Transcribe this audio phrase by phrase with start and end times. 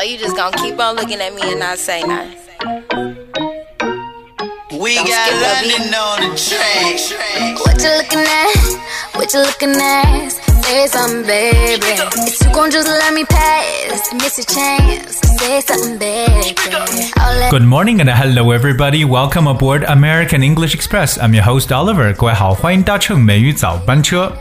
[0.00, 2.36] So you just gonna keep on looking at me and not say nothing.
[4.80, 7.58] We got London on the track.
[7.60, 8.56] What you looking at?
[9.14, 10.30] What you looking at?
[10.64, 11.86] Say something, baby.
[12.26, 15.18] If you gon' just let me pass, miss a chance.
[15.38, 16.54] Say something, baby.
[17.16, 19.04] I'll let Good morning and hello everybody.
[19.04, 21.16] Welcome aboard American English Express.
[21.18, 22.12] I'm your host Oliver.
[22.14, 24.32] 各位好，欢迎搭乘美语早班车。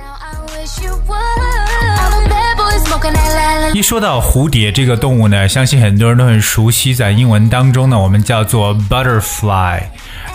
[3.73, 9.81] 一说到蝴蝶这个动物呢，相信很多人都很熟悉，在英文当中呢，我们叫做 butterfly。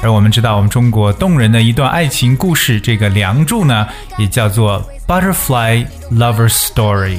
[0.01, 7.17] 而我们知道，我们中国动人的一段爱情故事，这个《梁祝》呢，也叫做 butterfly lover story。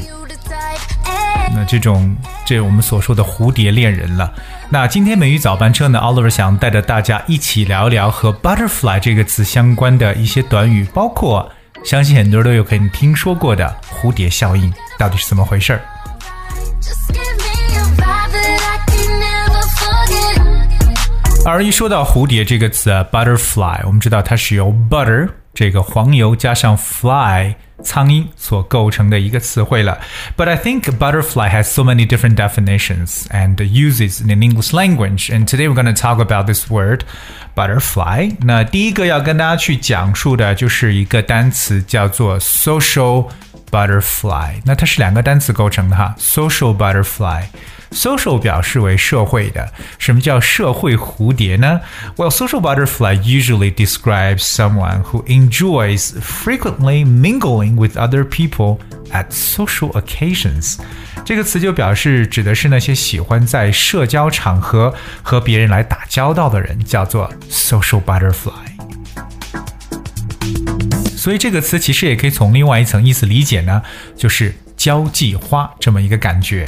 [1.54, 4.32] 那这种这我们所说的蝴蝶恋人了。
[4.68, 11.48] 那今天美语早班车呢，Oliver 想带着大家一起聊一聊和 butterfly 这个词相关的一些短语，包括
[11.84, 15.81] 相信很多人都有可能听说过的蝴蝶效应，到底是怎么回事儿？
[16.81, 21.45] Just give me a vibe that I can never forget.
[21.45, 29.99] 而一说到蝴蝶这个词啊，butterfly，我们知道它是由 butter 这个黄油加上 fly 苍蝇所构成的一个词汇了。
[30.37, 35.31] But I think butterfly has so many different definitions and uses in English language.
[35.31, 37.01] And today we're going to talk about this word
[37.55, 38.35] butterfly.
[38.41, 43.27] 那第一个要跟大家去讲述的就是一个单词叫做 social
[43.75, 44.61] butterfly。
[44.65, 51.81] 那它是两个单词构成的哈，social butterfly。Social 表示为社会的，什么叫社会蝴蝶呢？
[52.15, 58.77] Well, social butterfly usually describes someone who enjoys frequently mingling with other people
[59.11, 60.77] at social occasions。
[61.25, 68.64] 这个词就表示指的是那些喜欢在社交场合和别人来打交道的人，叫做 social butterfly。
[71.25, 73.81] 所以这个词其实也可以从另外一层意思理解呢，
[74.15, 76.67] 就是交际花这么一个感觉。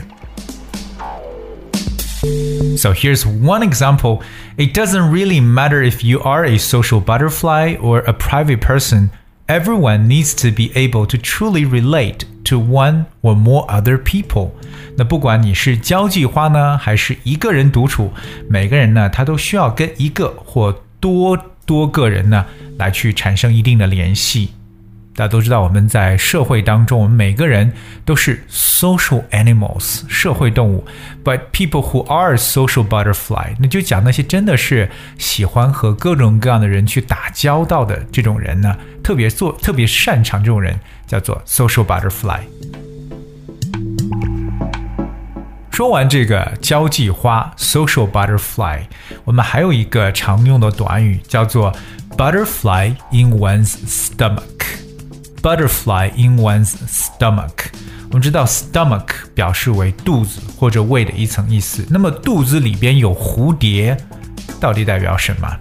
[2.78, 4.22] So here's one example.
[4.56, 9.10] It doesn't really matter if you are a social butterfly or a private person.
[9.48, 14.52] Everyone needs to be able to truly relate to one or more other people.
[14.96, 18.14] 那不管你是交际花呢，还是一个人独处，
[18.48, 21.38] 每个人呢，他都需要跟一个或多
[21.69, 22.47] 多个人呢，
[22.79, 24.49] 来去产生一定的联系。
[25.15, 27.71] 大家都知道，我们在社会当中，我们每个人
[28.07, 30.87] 都是 social animals 社会动物。
[31.23, 42.41] But people who are social butterfly，那就讲那些真的是喜欢和各种各样的人去打交道的这种人呢，特别做特别擅长这种人，叫做 social butterfly。
[45.78, 48.82] 说完这个交际花 social butterfly，
[49.24, 51.74] 我们还有一个常用的短语叫做
[52.16, 57.72] butterfly in one's stomach。butterfly in one's stomach。
[58.10, 61.84] 我们知道 stomach 表示为肚子或者胃的一层意思。
[61.90, 63.98] 那么肚子里边有蝴蝶，
[64.60, 65.58] 到底代表什么？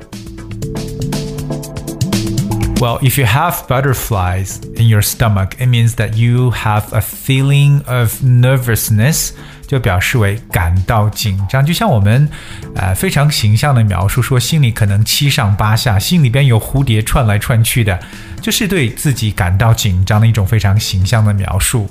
[2.78, 7.82] Well, if you have butterflies in your stomach, it means that you have a feeling
[7.86, 9.30] of nervousness.
[9.66, 12.28] 就表示为感到紧张，就像我们，
[12.74, 17.98] 呃，非常形象的描述说，心里可能七上八下，心里边有蝴蝶串来串去的，
[18.40, 21.88] 就是对自己感到紧张的一种非常形象的描述。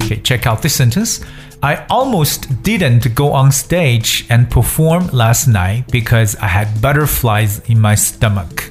[0.00, 1.18] Okay, check out this sentence.
[1.60, 7.80] I almost didn't go on stage and perform last night because I had butterflies in
[7.80, 8.70] my stomach.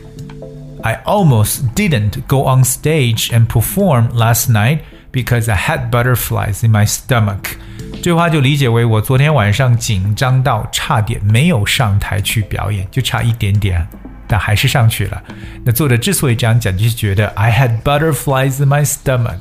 [0.81, 4.79] I almost didn't go on stage and perform last night
[5.14, 7.56] because I had butterflies in my stomach.
[7.92, 13.86] 这句话就理解为我昨天晚上紧张到差点没有上台去表演，就差一点点，
[14.26, 15.22] 但还是上去了。
[15.64, 19.38] 那作者之所以这样讲，就是觉得 I had butterflies in my stomach。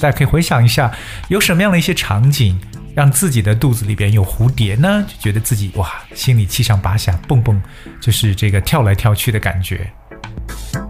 [0.00, 0.92] 大家可以回想一下，
[1.28, 2.58] 有什么样的一些场景
[2.94, 5.04] 让自己的肚子里边有蝴蝶呢？
[5.06, 7.60] 就觉得自己哇，心里七上八下，蹦蹦，
[8.00, 9.88] 就是这个跳来跳去的感觉。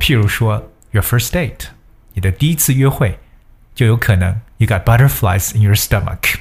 [0.01, 0.63] 譬如说
[0.93, 1.67] ，your first date，
[2.18, 3.20] 你的第一次约会，
[3.74, 6.36] 就有可能 you got butterflies in your stomach。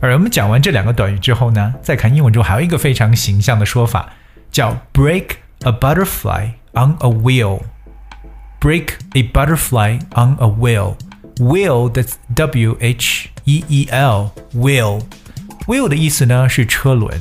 [0.00, 4.12] 而我们讲完这两个短语之后呢，再看英文中还有一个非常形象的说法，
[4.50, 12.04] 叫 break a butterfly on a wheel。break a butterfly on a wheel。wheel 的
[12.34, 15.02] W H E E L wheel。
[15.68, 17.18] wheel 的意思呢是车轮，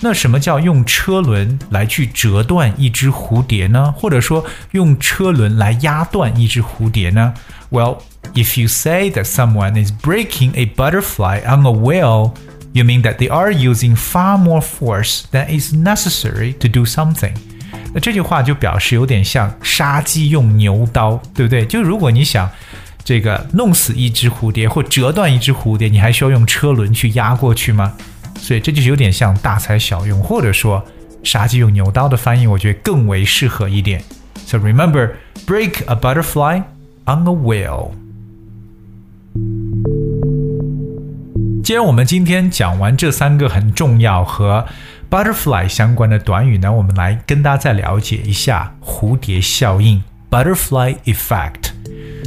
[0.00, 3.92] 那什么叫用车轮来去折断一只蝴蝶呢？
[3.96, 7.34] 或者说用车轮来压断一只蝴蝶呢？
[7.70, 7.98] Well,
[8.34, 12.34] if you say that someone is breaking a butterfly on a wheel,
[12.72, 17.32] you mean that they are using far more force than is necessary to do something.
[17.94, 21.64] 那这句话就表示有点像杀鸡用牛刀，对不对？
[21.64, 22.50] 就如果你想
[23.03, 27.93] 这个弄死一只蝴蝶或折断一只蝴蝶，你还需要用车轮去压过去吗？
[28.37, 30.83] 所以这就是有点像大材小用，或者说
[31.23, 34.01] 杀鸡用牛刀的翻译，我觉得更为适合一点。
[34.45, 35.11] So remember,
[35.45, 36.63] break a butterfly
[37.05, 37.91] on a wheel.
[41.63, 44.65] 既然我们今天讲完这三个很重要和
[45.09, 51.72] butterfly 相关的短语呢，我们来跟大家再了解一下蝴蝶效应 （butterfly effect）。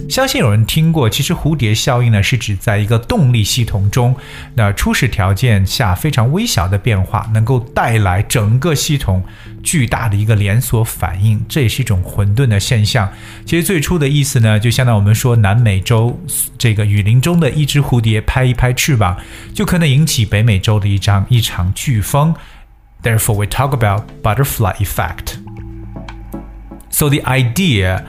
[0.09, 4.15] 相信有人听过，其实蝴蝶效应呢是指在一个动力系统中，
[4.55, 9.23] 那初始条件下非常微小的变化，能够带来整个系统
[9.63, 13.11] 巨大的一个连锁反应，这也是一种混沌的现象。
[13.45, 16.19] 其实最初的意思呢，就相当于我们说南美洲
[16.57, 19.17] 这个雨林中的一只蝴蝶拍一拍翅膀，
[19.53, 22.35] 就可能引起北美洲的一张一场飓风。
[23.03, 25.37] Therefore, we talk about butterfly effect.
[26.91, 28.05] So the idea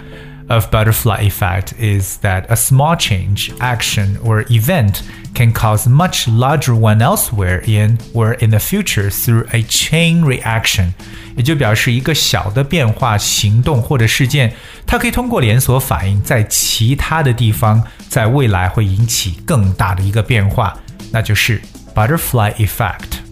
[0.48, 5.02] of butterfly effect is that a small change, action, or event
[5.34, 10.92] can cause much larger one elsewhere in or in the future through a chain reaction。
[11.36, 14.52] 也就表示一个小的变化、行动或者事件，
[14.86, 20.76] 它可以通过连锁反应，在其他的地方，在未来会引起更大的一个变化，
[21.10, 21.62] 那就是
[21.94, 23.25] butterfly effect。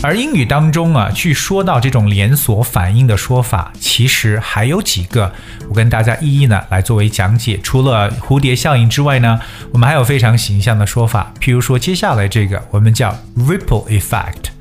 [0.00, 5.32] 而英语当中啊，去说到这种连锁反应的说法，其实还有几个，
[5.68, 7.58] 我跟大家一一呢来作为讲解。
[7.62, 9.40] 除了蝴蝶效应之外呢，
[9.72, 14.52] 我们还有非常形象的说法，譬如说接下来这个，我们叫 ripple effect。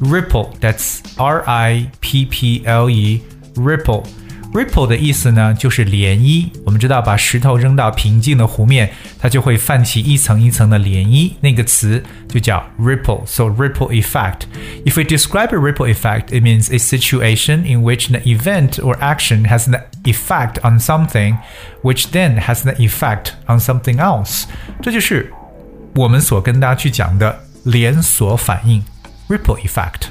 [0.00, 4.04] ripple，that's R I P P L E，ripple。
[4.87, 6.49] 的意思呢，就是涟漪。
[6.65, 8.89] 我们知道，把石头扔到平静的湖面，
[9.19, 11.33] 它就会泛起一层一层的涟漪。
[11.41, 14.41] 那个词就叫 ripple。So ripple effect.
[14.85, 18.97] If we describe a ripple effect, it means a situation in which an event or
[18.99, 21.37] action has an effect on something,
[21.83, 24.45] which then has an effect on something else.
[24.81, 25.31] 这就是
[25.93, 28.83] 我们所跟大家去讲的连锁反应
[29.27, 30.07] ripple effect。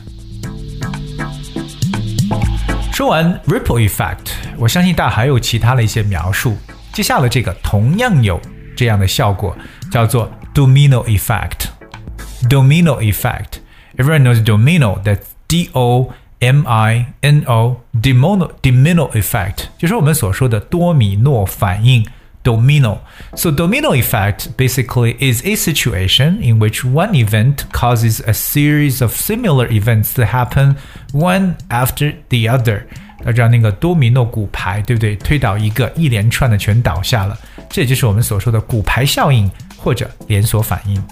[3.00, 6.56] 说完 ripple effect，我相信大家还有其他的一些描述。
[6.92, 8.40] 接下来这个同样有
[8.74, 9.56] 这样的效果，
[9.90, 15.02] 叫做 domino effect。domino effect。Everyone knows domino.
[15.02, 16.10] That's D O
[16.40, 17.76] M I N O.
[17.94, 22.06] Domino domino effect 就是我们所说的多米诺反应。
[22.42, 22.98] domino.
[23.34, 29.12] So domino effect basically is a situation in which one event causes a series of
[29.12, 30.76] similar events to happen
[31.12, 32.82] one after the other.
[33.24, 35.16] 要让那个多米诺骨牌，对不对？
[35.16, 37.36] 推倒一个，一连串的全倒下了，
[37.68, 41.02] 这就是我们所说的骨牌效应或者连锁反应。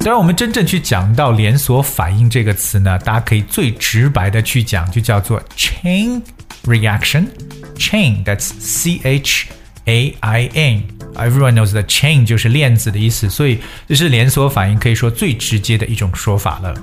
[0.00, 6.22] 当然，我们真正去讲到连锁反应这个词呢，大家可以最直白的去讲，就叫做 chain
[6.64, 7.26] reaction。
[7.80, 9.48] chain that's C H
[9.86, 10.82] A I N.
[11.14, 13.58] Everyone knows that chain 就是链子的意思，所以
[13.88, 16.74] 这是连锁反应，可以说最直接的一种说法了。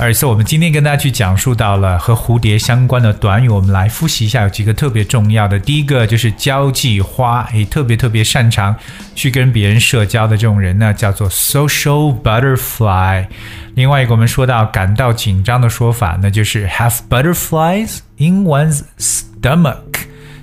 [0.00, 5.58] 而是我们今天跟大家去讲述到了和蝴蝶相关的短语，我们来复习一下，有几个特别重要的。
[5.58, 8.74] 第一个就是交际花，诶，特别特别擅长
[9.14, 13.26] 去跟别人社交的这种人呢，叫做 social butterfly。
[13.74, 19.76] 另外一个我们说到感到紧张的说法，那就是 have butterflies in one's stomach。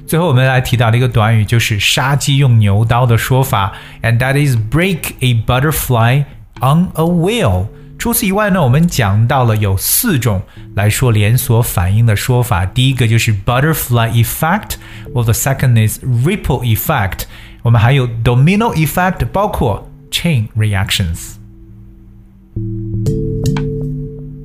[0.05, 6.23] 最后我们来提到的一个短语就是杀鸡用牛刀的说法，and that is break a butterfly
[6.61, 7.65] on a wheel。
[7.97, 10.41] 除此以外呢，我们讲到了有四种
[10.75, 12.65] 来说连锁反应的说法。
[12.65, 17.21] 第一个就是 butterfly effect，or the second is ripple effect。
[17.63, 21.33] 我们还有 domino effect，包括 chain reactions。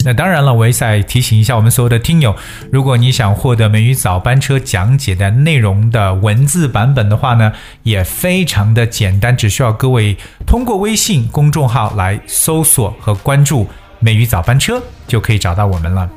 [0.06, 2.34] 那当然了，我也再提醒一下我们所有的听友，
[2.72, 7.52] 如果你想获得美语早班车讲解的内容的文字版本的话呢，
[7.84, 13.68] 也非常的简单，只需要各位通过微信公众号来搜索和关注“
[14.00, 16.10] 美语早班车”，就可以找到我们了。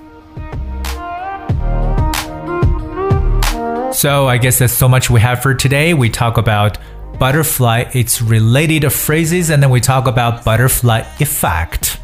[3.93, 5.95] So I guess that's so much we have for today.
[5.97, 6.75] We talk about
[7.19, 11.97] butterfly, its related phrases, and then we talk about butterfly effect.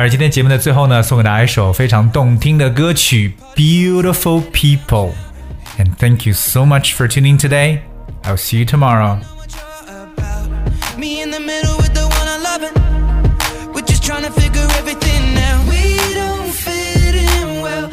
[0.00, 7.80] 而今天节目的最后呢，送给大家一首非常动听的歌曲《Beautiful People》。And thank you so much for tuning today.
[8.24, 9.18] I'll see you tomorrow.
[10.98, 12.72] Me in the middle with the one I love it.
[13.74, 15.66] We're just trying to figure everything out.
[15.68, 17.88] We don't fit in well,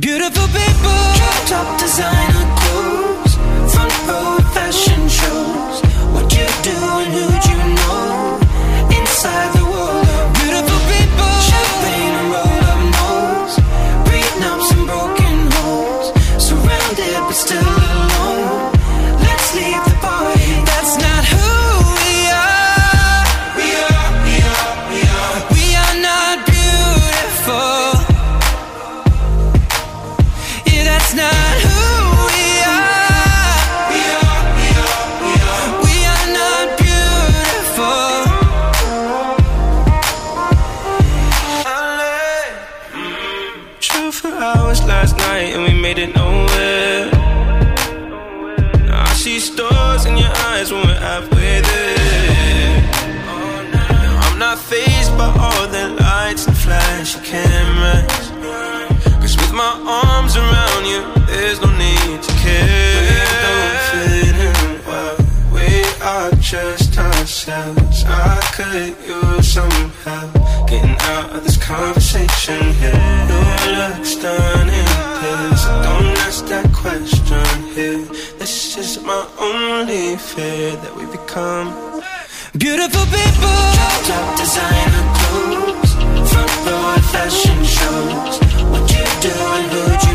[0.00, 2.59] Beautiful people, drop top designer
[45.00, 47.10] last night and we made it nowhere.
[48.86, 52.76] Now I see stars in your eyes when we're halfway there.
[54.04, 58.24] Now I'm not phased by all the lights and flashy cameras.
[59.22, 59.72] Cause with my
[60.04, 61.19] arms around you,
[68.10, 69.70] I could use some
[70.04, 70.32] help
[70.68, 72.92] getting out of this conversation here.
[73.30, 74.88] Your looks done in
[75.22, 75.64] this.
[75.86, 78.04] Don't ask that question here.
[78.38, 81.68] This is my only fear that we become
[82.58, 83.54] beautiful people.
[83.76, 85.92] Drop top designer clothes,
[86.30, 88.34] front row fashion shows.
[88.70, 89.64] What you doing?
[89.72, 90.09] Who'd you